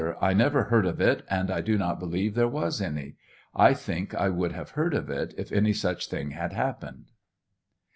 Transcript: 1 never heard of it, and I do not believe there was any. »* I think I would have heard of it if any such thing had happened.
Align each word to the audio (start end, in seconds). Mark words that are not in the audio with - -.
1 0.17 0.35
never 0.35 0.63
heard 0.63 0.87
of 0.87 0.99
it, 0.99 1.21
and 1.29 1.51
I 1.51 1.61
do 1.61 1.77
not 1.77 1.99
believe 1.99 2.33
there 2.33 2.47
was 2.47 2.81
any. 2.81 3.17
»* 3.47 3.55
I 3.69 3.75
think 3.75 4.15
I 4.15 4.29
would 4.29 4.51
have 4.51 4.71
heard 4.71 4.95
of 4.95 5.11
it 5.11 5.31
if 5.37 5.51
any 5.51 5.73
such 5.73 6.07
thing 6.09 6.31
had 6.31 6.53
happened. 6.53 7.11